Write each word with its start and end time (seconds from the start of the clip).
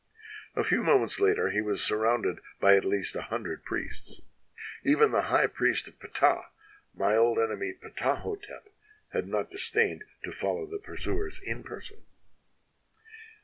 A 0.55 0.63
few 0.63 0.81
mo 0.81 0.97
ments 0.97 1.19
later 1.19 1.51
he 1.51 1.61
was 1.61 1.79
surrounded 1.83 2.39
by 2.59 2.75
at 2.75 2.85
least 2.85 3.15
a 3.15 3.21
hundred 3.21 3.63
priests. 3.63 4.19
"Even 4.83 5.11
the 5.11 5.29
high 5.29 5.45
priest 5.45 5.87
of 5.87 5.99
Ptah, 5.99 6.49
my 6.95 7.15
old 7.15 7.37
enemy 7.37 7.73
Ptaho 7.79 8.35
tep, 8.41 8.69
had 9.13 9.27
not 9.27 9.51
disdained 9.51 10.03
to 10.23 10.31
follow 10.31 10.65
the 10.65 10.79
pursuers 10.79 11.39
in 11.39 11.61
person. 11.61 12.01